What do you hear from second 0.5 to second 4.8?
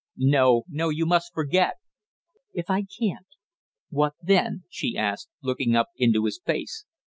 no, you must forget!" "If I can't, what then?"